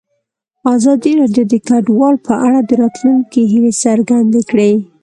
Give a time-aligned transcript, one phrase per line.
[0.75, 4.71] ازادي راډیو د کډوال په اړه د راتلونکي هیلې څرګندې کړې.